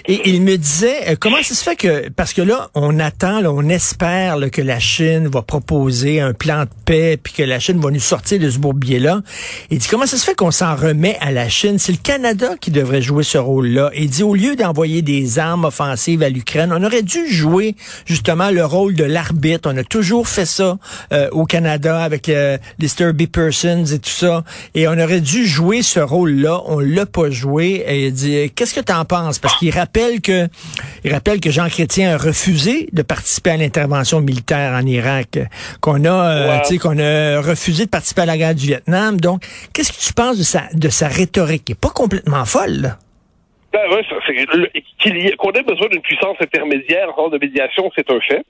Et 0.06 0.30
il 0.30 0.42
me 0.42 0.56
disait 0.56 1.16
comment 1.20 1.42
ça 1.42 1.54
se 1.54 1.62
fait 1.62 1.76
que 1.76 2.08
parce 2.10 2.32
que 2.32 2.42
là 2.42 2.70
on 2.74 2.98
attend, 2.98 3.40
là, 3.40 3.52
on 3.52 3.68
espère 3.68 4.38
que 4.50 4.62
la 4.62 4.78
Chine 4.78 5.28
va 5.28 5.42
proposer 5.42 6.20
un 6.20 6.32
plan 6.32 6.62
de 6.62 6.70
paix 6.84 7.18
puis 7.22 7.32
que 7.32 7.42
la 7.42 7.58
Chine 7.58 7.80
va 7.80 7.90
nous 7.90 8.00
sortir 8.00 8.38
de 8.38 8.48
ce 8.50 8.58
bourbier 8.58 8.98
là. 8.98 9.22
Il 9.70 9.78
dit 9.78 9.88
comment 9.88 10.06
ça 10.06 10.16
se 10.16 10.24
fait 10.24 10.34
qu'on 10.34 10.50
s'en 10.50 10.74
remet 10.74 11.16
à 11.20 11.30
la 11.30 11.48
Chine? 11.48 11.78
C'est 11.78 11.92
le 11.92 11.98
Canada 11.98 12.54
qui 12.60 12.70
devrait 12.70 13.02
jouer 13.02 13.22
ce 13.22 13.38
rôle-là. 13.38 13.90
Il 13.96 14.10
dit 14.10 14.22
au 14.22 14.34
lieu 14.34 14.56
d'envoyer 14.56 15.02
des 15.02 15.38
armes 15.38 15.64
offensives 15.64 16.22
à 16.22 16.28
l'Ukraine, 16.28 16.72
on 16.72 16.82
aurait 16.82 17.01
dû 17.02 17.28
jouer 17.28 17.76
justement 18.06 18.50
le 18.50 18.64
rôle 18.64 18.94
de 18.94 19.04
l'arbitre. 19.04 19.70
On 19.72 19.76
a 19.76 19.84
toujours 19.84 20.28
fait 20.28 20.46
ça 20.46 20.78
euh, 21.12 21.28
au 21.30 21.44
Canada 21.44 22.02
avec 22.02 22.28
euh, 22.28 22.58
les 22.78 22.88
Sturby 22.88 23.26
Persons 23.26 23.84
et 23.84 23.98
tout 23.98 24.10
ça. 24.10 24.44
Et 24.74 24.88
on 24.88 24.98
aurait 24.98 25.20
dû 25.20 25.46
jouer 25.46 25.82
ce 25.82 26.00
rôle-là. 26.00 26.62
On 26.66 26.80
l'a 26.80 27.06
pas 27.06 27.30
joué. 27.30 27.84
Et 27.86 28.06
il 28.06 28.12
dit, 28.12 28.50
qu'est-ce 28.54 28.74
que 28.74 28.80
tu 28.80 28.92
en 28.92 29.04
penses? 29.04 29.38
Parce 29.38 29.56
qu'il 29.58 29.70
rappelle 29.70 30.20
que, 30.20 30.48
il 31.04 31.12
rappelle 31.12 31.40
que 31.40 31.50
Jean 31.50 31.68
Chrétien 31.68 32.14
a 32.14 32.18
refusé 32.18 32.88
de 32.92 33.02
participer 33.02 33.50
à 33.50 33.56
l'intervention 33.56 34.20
militaire 34.20 34.72
en 34.72 34.86
Irak, 34.86 35.38
qu'on 35.80 36.04
a, 36.04 36.10
euh, 36.10 36.58
tu 36.64 36.74
sais, 36.74 36.78
qu'on 36.78 36.98
a 36.98 37.40
refusé 37.40 37.84
de 37.84 37.90
participer 37.90 38.22
à 38.22 38.26
la 38.26 38.36
guerre 38.36 38.54
du 38.54 38.66
Vietnam. 38.66 39.20
Donc, 39.20 39.44
qu'est-ce 39.72 39.92
que 39.92 40.00
tu 40.00 40.12
penses 40.12 40.38
de 40.38 40.42
sa, 40.42 40.62
de 40.74 40.88
sa 40.88 41.08
rhétorique? 41.08 41.52
qui 41.64 41.72
est 41.72 41.76
pas 41.76 41.90
complètement 41.90 42.44
folle, 42.44 42.80
là. 42.80 42.98
Ben 43.72 43.88
qu'on 45.38 45.52
ait 45.52 45.62
besoin 45.62 45.88
d'une 45.88 46.02
puissance 46.02 46.36
intermédiaire 46.40 47.18
en 47.18 47.28
de 47.28 47.38
médiation, 47.38 47.90
c'est 47.96 48.10
un 48.10 48.20
fait. 48.20 48.44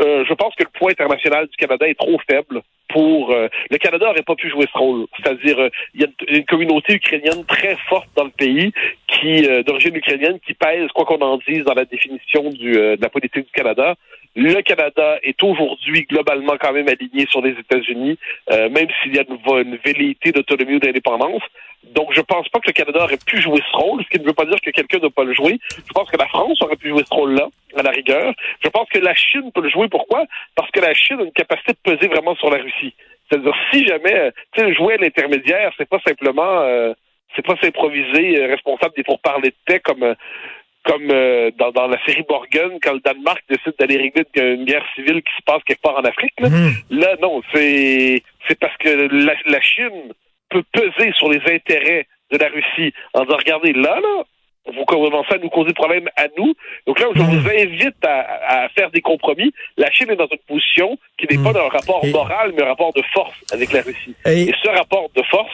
Euh, 0.00 0.24
je 0.28 0.34
pense 0.34 0.54
que 0.56 0.64
le 0.64 0.70
poids 0.78 0.90
international 0.90 1.46
du 1.46 1.56
Canada 1.56 1.86
est 1.86 1.98
trop 1.98 2.18
faible 2.28 2.62
pour 2.88 3.30
euh, 3.30 3.48
le 3.70 3.78
Canada 3.78 4.06
n'aurait 4.06 4.22
pas 4.22 4.34
pu 4.34 4.50
jouer 4.50 4.66
ce 4.72 4.76
rôle. 4.76 5.06
C'est-à-dire, 5.16 5.58
euh, 5.58 5.68
il 5.94 6.02
y 6.02 6.04
a 6.04 6.08
une 6.28 6.44
communauté 6.44 6.94
ukrainienne 6.94 7.44
très 7.46 7.76
forte 7.88 8.08
dans 8.16 8.24
le 8.24 8.30
pays 8.30 8.72
qui 9.06 9.46
d'origine 9.64 9.94
ukrainienne 9.96 10.38
qui 10.44 10.54
pèse 10.54 10.88
quoi 10.92 11.04
qu'on 11.04 11.20
en 11.20 11.38
dise 11.46 11.64
dans 11.64 11.74
la 11.74 11.84
définition 11.84 12.50
du, 12.50 12.72
de 12.72 12.98
la 13.00 13.08
politique 13.08 13.46
du 13.46 13.52
Canada. 13.52 13.94
le 14.34 14.60
Canada 14.62 15.18
est 15.22 15.40
aujourd'hui 15.42 16.02
globalement 16.02 16.56
quand 16.60 16.72
même 16.72 16.88
aligné 16.88 17.26
sur 17.30 17.40
les 17.40 17.52
États-Unis, 17.52 18.18
euh, 18.50 18.68
même 18.68 18.88
s'il 19.02 19.14
y 19.14 19.18
a 19.18 19.24
une, 19.28 19.38
une 19.66 19.78
velléité 19.84 20.32
d'autonomie 20.32 20.76
ou 20.76 20.80
d'indépendance. 20.80 21.42
Donc, 21.92 22.12
je 22.12 22.20
pense 22.20 22.48
pas 22.48 22.58
que 22.60 22.66
le 22.68 22.72
Canada 22.72 23.04
aurait 23.04 23.18
pu 23.24 23.40
jouer 23.40 23.60
ce 23.70 23.76
rôle, 23.76 24.02
ce 24.02 24.08
qui 24.08 24.20
ne 24.20 24.26
veut 24.26 24.32
pas 24.32 24.46
dire 24.46 24.60
que 24.60 24.70
quelqu'un 24.70 24.98
ne 24.98 25.08
pas 25.08 25.24
le 25.24 25.34
jouer. 25.34 25.58
Je 25.70 25.92
pense 25.92 26.10
que 26.10 26.16
la 26.16 26.26
France 26.26 26.60
aurait 26.62 26.76
pu 26.76 26.88
jouer 26.88 27.02
ce 27.08 27.14
rôle-là, 27.14 27.48
à 27.76 27.82
la 27.82 27.90
rigueur. 27.90 28.32
Je 28.62 28.68
pense 28.68 28.88
que 28.88 28.98
la 28.98 29.14
Chine 29.14 29.50
peut 29.54 29.62
le 29.62 29.70
jouer. 29.70 29.88
Pourquoi? 29.88 30.24
Parce 30.56 30.70
que 30.70 30.80
la 30.80 30.94
Chine 30.94 31.20
a 31.20 31.24
une 31.24 31.32
capacité 31.32 31.72
de 31.72 31.92
peser 31.92 32.08
vraiment 32.08 32.34
sur 32.36 32.50
la 32.50 32.62
Russie. 32.62 32.94
C'est-à-dire, 33.28 33.54
si 33.72 33.86
jamais, 33.86 34.32
tu 34.52 34.60
sais, 34.60 34.74
jouer 34.74 34.94
à 34.94 34.96
l'intermédiaire, 34.98 35.72
c'est 35.78 35.88
pas 35.88 36.00
simplement, 36.06 36.60
euh, 36.60 36.92
c'est 37.34 37.44
pas 37.44 37.56
s'improviser 37.62 38.40
euh, 38.40 38.48
responsable 38.48 38.94
des 38.96 39.04
pourparlers 39.04 39.50
de 39.50 39.56
paix 39.64 39.80
comme, 39.80 40.02
euh, 40.02 40.14
comme 40.84 41.08
dans, 41.58 41.70
dans, 41.70 41.86
la 41.86 41.98
série 42.04 42.24
Borgen, 42.28 42.78
quand 42.82 42.92
le 42.92 43.00
Danemark 43.00 43.42
décide 43.48 43.74
d'aller 43.78 43.96
régler 43.96 44.24
une, 44.36 44.66
guerre 44.66 44.84
civile 44.94 45.22
qui 45.22 45.32
se 45.34 45.42
passe 45.46 45.62
quelque 45.64 45.80
part 45.80 45.96
en 45.96 46.04
Afrique. 46.04 46.34
Là, 46.38 46.50
mmh. 46.50 46.72
là 46.90 47.16
non, 47.22 47.40
c'est 47.54 48.22
c'est 48.46 48.58
parce 48.58 48.76
que 48.76 49.08
la, 49.10 49.34
la 49.46 49.60
Chine 49.62 50.12
peut 50.50 50.64
peser 50.72 51.12
sur 51.16 51.30
les 51.30 51.40
intérêts 51.52 52.06
de 52.30 52.38
la 52.38 52.48
Russie 52.48 52.92
en 53.12 53.24
disant 53.24 53.36
regardez 53.36 53.72
là 53.72 54.00
là 54.00 54.24
vous 54.72 54.84
commencez 54.86 55.34
à 55.34 55.38
nous 55.38 55.50
causer 55.50 55.68
des 55.68 55.74
problèmes 55.74 56.08
à 56.16 56.26
nous. 56.38 56.54
Donc 56.86 56.98
là, 56.98 57.06
je 57.14 57.20
vous 57.20 57.48
invite 57.48 58.04
à, 58.04 58.64
à, 58.64 58.68
faire 58.70 58.90
des 58.90 59.02
compromis. 59.02 59.52
La 59.76 59.90
Chine 59.90 60.10
est 60.10 60.16
dans 60.16 60.26
une 60.26 60.38
position 60.48 60.98
qui 61.18 61.26
n'est 61.30 61.42
pas 61.42 61.50
hmm. 61.50 61.54
dans 61.54 61.66
un 61.66 61.68
rapport 61.68 62.06
moral, 62.06 62.52
mais 62.56 62.62
un 62.62 62.68
rapport 62.68 62.92
de 62.94 63.02
force 63.12 63.36
avec 63.52 63.72
la 63.72 63.82
Russie. 63.82 64.14
Et, 64.26 64.50
ce 64.62 64.68
rapport 64.70 65.10
de 65.14 65.22
force 65.24 65.52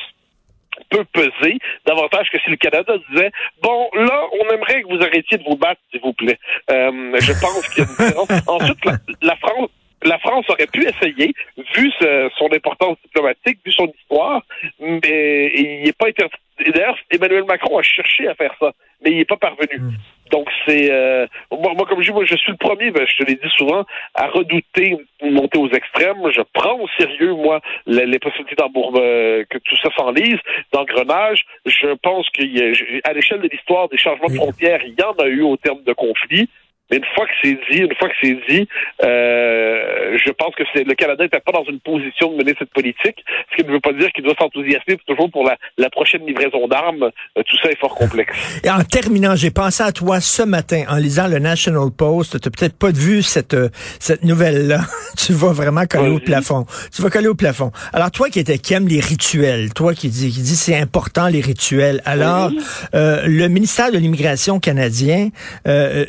peut 0.89 1.05
peser 1.13 1.59
davantage 1.85 2.31
que 2.31 2.39
si 2.39 2.51
le 2.51 2.57
Canada 2.57 2.95
disait 3.11 3.31
bon 3.63 3.91
là 3.93 4.27
on 4.41 4.55
aimerait 4.55 4.83
que 4.83 4.89
vous 4.89 5.03
arrêtiez 5.03 5.37
de 5.37 5.43
vous 5.43 5.57
battre 5.57 5.81
s'il 5.91 6.01
vous 6.01 6.15
plaît. 6.15 6.39
Euh, 6.71 7.17
je 7.21 7.33
pense 7.33 7.69
qu'il 7.69 7.85
y 7.85 7.87
a 7.87 7.91
une 7.91 7.97
différence. 7.97 8.31
Ensuite 8.49 8.85
la, 8.85 8.93
la 9.21 9.37
France 9.37 9.69
la 10.03 10.19
France 10.19 10.47
aurait 10.49 10.67
pu 10.67 10.87
essayer, 10.87 11.35
vu 11.75 11.93
son 12.39 12.53
importance 12.53 12.97
diplomatique, 13.05 13.59
vu 13.65 13.73
son 13.73 13.93
histoire, 13.99 14.43
mais 14.79 15.53
il 15.55 15.83
n'est 15.85 15.93
pas 15.93 16.09
interdit. 16.09 16.35
D'ailleurs, 16.75 16.99
Emmanuel 17.11 17.45
Macron 17.45 17.79
a 17.79 17.83
cherché 17.83 18.29
à 18.29 18.35
faire 18.35 18.55
ça, 18.61 18.73
mais 19.03 19.13
il 19.13 19.17
n'est 19.19 19.25
pas 19.25 19.37
parvenu. 19.37 19.79
Hmm. 19.79 19.93
Donc 20.31 20.49
c'est 20.65 20.91
euh, 20.91 21.27
moi, 21.51 21.73
moi, 21.75 21.87
comme 21.89 22.01
je 22.01 22.09
dis, 22.09 22.13
moi 22.13 22.25
je 22.25 22.37
suis 22.37 22.53
le 22.53 22.59
premier, 22.59 22.91
ben, 22.91 23.05
je 23.07 23.17
te 23.17 23.29
l'ai 23.29 23.35
dit 23.35 23.51
souvent, 23.57 23.85
à 24.15 24.29
redouter 24.29 24.97
une 25.23 25.33
montée 25.33 25.59
aux 25.59 25.71
extrêmes. 25.71 26.31
Je 26.31 26.43
prends 26.53 26.79
au 26.79 26.87
sérieux 26.99 27.35
moi 27.35 27.61
les, 27.87 28.19
possibilités 28.19 28.63
euh, 28.63 29.45
que 29.51 29.59
tout 29.59 29.77
ça 29.83 29.89
s'enlise, 29.97 30.39
d'engrenage. 30.73 31.45
Je 31.67 31.95
pense 32.03 32.29
qu'à 32.31 33.13
l'échelle 33.13 33.41
de 33.41 33.49
l'histoire 33.49 33.89
des 33.89 33.99
changements 33.99 34.29
de 34.29 34.35
frontières, 34.35 34.81
il 34.85 34.95
y 34.99 35.03
en 35.03 35.13
a 35.13 35.27
eu 35.27 35.43
au 35.43 35.57
terme 35.57 35.83
de 35.83 35.93
conflits. 35.93 36.49
Mais 36.91 36.99
une 36.99 37.05
fois 37.15 37.27
que 37.27 37.33
c'est 37.43 37.59
dit, 37.71 37.79
une 37.79 37.95
fois 37.95 38.09
que 38.09 38.15
c'est 38.21 38.39
dit, 38.49 38.69
euh, 39.05 40.19
je 40.25 40.33
pense 40.33 40.55
que 40.55 40.63
le 40.75 40.95
Canada 40.95 41.25
n'était 41.25 41.41
pas 41.41 41.53
dans 41.53 41.65
une 41.65 41.81
position 41.81 42.33
de 42.33 42.37
mener 42.37 42.55
cette 42.59 42.71
politique, 42.71 43.25
ce 43.51 43.57
qui 43.57 43.67
ne 43.67 43.73
veut 43.73 43.81
pas 43.81 43.93
dire 43.93 44.11
qu'il 44.13 44.25
doit 44.25 44.35
s'enthousiasmer 44.39 44.99
toujours 45.07 45.31
pour 45.31 45.45
la, 45.45 45.57
la 45.79 45.91
prochaine 45.91 46.27
livraison 46.27 46.67
d'armes. 46.67 47.11
Euh, 47.39 47.43
tout 47.47 47.57
ça 47.63 47.71
est 47.71 47.79
fort 47.79 47.95
complexe. 47.95 48.37
Et 48.65 48.71
en 48.71 48.83
terminant, 48.83 49.37
j'ai 49.37 49.51
pensé 49.51 49.83
à 49.83 49.93
toi 49.93 50.21
ce 50.21 50.43
matin 50.43 50.85
en 50.89 50.97
lisant 50.97 51.29
le 51.29 51.39
National 51.39 51.91
Post. 51.97 52.41
Tu 52.41 52.49
n'as 52.49 52.51
peut-être 52.51 52.79
pas 52.79 52.91
vu 52.91 53.23
cette, 53.23 53.55
euh, 53.55 53.69
cette 53.99 54.25
nouvelle-là. 54.25 54.81
tu 55.17 55.33
vas 55.33 55.53
vraiment 55.53 55.87
coller 55.87 56.11
au 56.11 56.19
plafond. 56.19 56.67
Tu 56.95 57.03
vas 57.03 57.11
coller 57.11 57.29
au 57.29 57.35
plafond. 57.35 57.71
Alors 57.93 58.11
toi 58.11 58.29
qui, 58.29 58.41
étais, 58.41 58.59
qui 58.59 58.75
aime 58.75 58.89
les 58.89 59.01
rituels, 59.01 59.73
toi 59.75 59.95
qui 59.95 60.09
dis, 60.09 60.31
qui 60.31 60.41
dis 60.41 60.57
c'est 60.57 60.77
important 60.77 61.29
les 61.29 61.41
rituels. 61.41 62.01
Alors, 62.05 62.51
euh, 62.95 63.23
le 63.27 63.49
ministère 63.49 63.93
de 63.93 63.99
l'immigration 63.99 64.61
canadien 64.61 65.29
euh, 65.67 66.05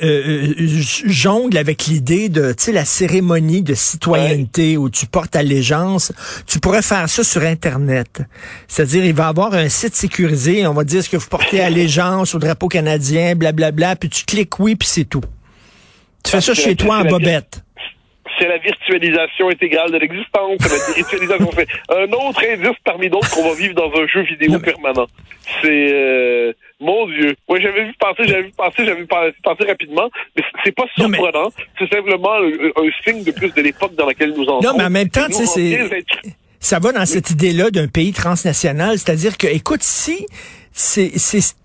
jongle 0.79 1.57
avec 1.57 1.85
l'idée 1.87 2.29
de, 2.29 2.53
tu 2.53 2.65
sais, 2.65 2.71
la 2.71 2.85
cérémonie 2.85 3.63
de 3.63 3.73
citoyenneté 3.73 4.77
où 4.77 4.89
tu 4.89 5.05
portes 5.05 5.35
allégeance. 5.35 6.11
Tu 6.47 6.59
pourrais 6.59 6.81
faire 6.81 7.09
ça 7.09 7.23
sur 7.23 7.41
Internet. 7.43 8.21
C'est-à-dire, 8.67 9.05
il 9.05 9.13
va 9.13 9.27
avoir 9.27 9.53
un 9.53 9.69
site 9.69 9.95
sécurisé. 9.95 10.65
On 10.67 10.73
va 10.73 10.83
dire 10.83 11.03
ce 11.03 11.09
que 11.09 11.17
vous 11.17 11.27
portez 11.27 11.61
allégeance 11.61 12.35
au 12.35 12.39
drapeau 12.39 12.67
canadien, 12.67 13.35
blablabla. 13.35 13.71
Bla, 13.71 13.87
bla, 13.87 13.95
puis 13.95 14.09
tu 14.09 14.25
cliques 14.25 14.59
oui, 14.59 14.75
puis 14.75 14.87
c'est 14.87 15.05
tout. 15.05 15.23
Tu 16.23 16.31
fais 16.31 16.41
ça 16.41 16.53
chez 16.53 16.75
toi 16.75 16.99
en 16.99 17.05
bobette 17.05 17.61
c'est 18.41 18.47
la 18.47 18.57
virtualisation 18.57 19.49
intégrale 19.49 19.91
de 19.91 19.97
l'existence, 19.97 20.57
la 20.61 20.93
virtualisation. 20.95 21.49
un 21.89 22.11
autre 22.11 22.43
indice 22.49 22.77
parmi 22.83 23.09
d'autres 23.09 23.29
qu'on 23.29 23.47
va 23.47 23.55
vivre 23.55 23.75
dans 23.75 23.91
un 23.93 24.07
jeu 24.07 24.23
vidéo 24.23 24.59
permanent. 24.59 25.05
C'est 25.61 25.93
euh, 25.93 26.53
mon 26.79 27.05
Dieu. 27.07 27.35
Moi, 27.47 27.59
j'avais 27.59 27.85
vu 27.85 27.93
passer, 27.99 28.23
j'avais 28.25 28.43
vu 28.43 28.51
passer, 28.57 28.85
j'avais 28.85 29.01
vu 29.01 29.07
passer 29.07 29.65
rapidement, 29.67 30.09
mais 30.35 30.43
c'est 30.63 30.75
pas 30.75 30.85
surprenant. 30.97 31.51
C'est 31.77 31.93
simplement 31.93 32.33
un, 32.35 32.89
signe 33.05 33.23
de 33.23 33.31
plus 33.31 33.53
de 33.53 33.61
l'époque 33.61 33.93
dans 33.95 34.07
laquelle 34.07 34.33
nous 34.35 34.45
en 34.45 34.61
sommes. 34.61 34.71
Non, 34.71 34.77
mais 34.77 34.85
en 34.85 34.89
même 34.89 35.09
temps, 35.09 35.27
tu 35.27 35.33
sais, 35.33 35.45
c'est 35.45 36.05
ça 36.59 36.77
va 36.77 36.91
dans 36.91 37.05
cette 37.07 37.31
idée-là 37.31 37.71
d'un 37.71 37.87
pays 37.87 38.13
transnational, 38.13 38.99
c'est-à-dire 38.99 39.35
que, 39.37 39.47
écoute, 39.47 39.81
si 39.81 40.27
c'est 40.73 41.11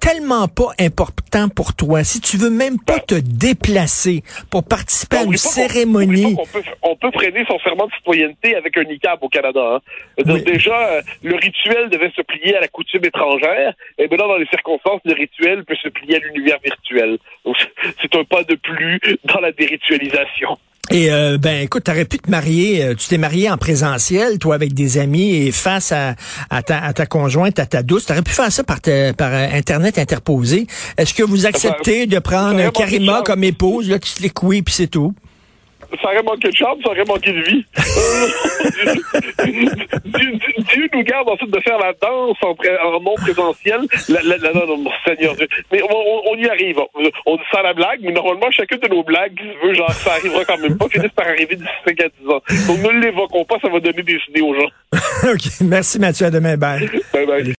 tellement 0.01 0.49
pas 0.49 0.73
important 0.79 1.49
pour 1.49 1.75
toi. 1.75 2.05
Si 2.05 2.21
tu 2.21 2.37
veux 2.37 2.51
même 2.51 2.79
pas 2.81 2.99
te 2.99 3.15
déplacer 3.15 4.23
pour 4.51 4.65
participer 4.65 5.19
à 5.19 5.23
une 5.23 5.37
cérémonie. 5.37 6.37
On, 6.39 6.47
peut, 6.47 6.63
on 6.83 6.97
peut 6.97 7.11
freiner 7.13 7.45
son 7.47 7.59
serment 7.61 7.87
de 7.87 7.93
citoyenneté 7.93 8.57
avec 8.57 8.77
un 8.77 8.85
niqab 8.85 9.23
au 9.23 9.29
Canada. 9.29 9.81
Hein. 10.19 10.35
Déjà, 10.45 10.89
euh, 10.89 11.03
le 11.23 11.37
rituel 11.37 11.89
devait 11.91 12.13
se 12.17 12.23
plier 12.23 12.57
à 12.57 12.61
la 12.61 12.69
coutume 12.69 13.05
étrangère. 13.05 13.75
Et 13.99 14.09
maintenant, 14.09 14.29
dans 14.29 14.37
les 14.37 14.47
circonstances, 14.47 15.01
le 15.05 15.15
rituel 15.15 15.65
peut 15.65 15.77
se 15.83 15.89
plier 15.89 16.17
à 16.17 16.19
l'univers 16.19 16.59
virtuel. 16.63 17.19
C'est 18.03 18.15
un 18.15 18.25
pas 18.25 18.43
de 18.43 18.55
plus 18.55 19.01
dans 19.25 19.41
la 19.41 19.53
déritualisation. 19.53 20.59
Et 20.91 21.11
euh, 21.11 21.37
ben 21.39 21.63
écoute, 21.63 21.85
t'aurais 21.85 22.05
pu 22.05 22.19
te 22.19 22.31
marier, 22.31 22.85
euh, 22.85 22.95
tu 22.95 23.09
t'es 23.09 23.19
marié 23.19 23.51
en 23.51 23.57
présentiel, 23.57 24.39
toi 24.39 24.55
avec 24.55 24.73
des 24.73 24.99
amis 24.99 25.35
et 25.35 25.53
face 25.53 25.91
à, 25.91 26.15
à, 26.49 26.63
ta, 26.63 26.79
à 26.79 26.93
ta 26.93 27.07
conjointe, 27.07 27.59
à 27.59 27.67
ta 27.67 27.83
douce, 27.83 28.07
t'aurais 28.07 28.23
pu 28.23 28.33
faire 28.33 28.53
ça 28.53 28.63
par, 28.63 28.79
par 28.81 29.33
euh, 29.33 29.49
internet 29.53 29.99
interposé. 29.99 30.67
Est-ce 30.97 31.13
que 31.13 31.25
vous 31.25 31.47
acceptez 31.47 32.07
de 32.07 32.19
prendre 32.21 32.71
Karima 32.71 33.23
comme 33.25 33.43
épouse, 33.43 33.89
là, 33.89 33.99
tu 33.99 34.13
te 34.13 34.23
les 34.23 34.31
couilles 34.31 34.63
puis 34.63 34.75
c'est 34.75 34.87
tout? 34.87 35.13
Ça 36.03 36.09
aurait 36.09 36.23
manqué 36.23 36.49
de 36.49 36.57
charme, 36.57 36.81
ça 36.83 36.91
aurait 36.91 37.05
manqué 37.05 37.33
de 37.33 37.43
vie. 37.43 37.65
Dieu, 40.05 40.89
nous 40.93 41.03
garde 41.03 41.29
ensuite 41.29 41.51
de 41.51 41.61
faire 41.61 41.79
la 41.79 41.93
danse 42.01 42.37
en, 42.43 42.55
en 42.87 43.01
non 43.01 43.15
présentiel. 43.17 43.81
La, 44.09 44.23
la, 44.23 44.37
la, 44.39 44.53
non, 44.53 44.79
non, 44.79 44.91
Seigneur 45.05 45.35
Dieu. 45.37 45.49
Mais 45.73 45.83
on, 45.83 46.31
on, 46.31 46.37
y 46.37 46.49
arrive. 46.49 46.79
On 47.27 47.37
dit 47.37 47.43
ça 47.53 47.61
à 47.61 47.63
la 47.63 47.75
blague, 47.75 48.01
mais 48.03 48.13
normalement, 48.13 48.51
chacune 48.51 48.79
de 48.79 48.89
nos 48.89 49.03
blagues 49.03 49.41
veut, 49.63 49.75
genre, 49.75 49.91
ça 49.93 50.13
arrivera 50.13 50.45
quand 50.45 50.59
même 50.59 50.77
pas, 50.77 50.89
finisse 50.89 51.13
par 51.13 51.27
arriver 51.27 51.57
d'ici 51.57 51.71
5 51.87 52.01
à 52.01 52.09
10 52.09 52.29
ans. 52.31 52.43
Donc 52.69 52.79
ne 52.83 53.01
l'évoquons 53.01 53.45
pas, 53.45 53.57
ça 53.61 53.69
va 53.69 53.81
donner 53.81 54.03
des 54.03 54.19
idées 54.29 54.43
aux 54.43 54.55
gens. 54.55 54.71
OK. 55.33 55.61
Merci 55.63 55.99
Mathieu. 55.99 56.27
À 56.27 56.31
demain. 56.31 56.57
Bye. 56.57 56.89
Bye 57.13 57.27
bye. 57.27 57.55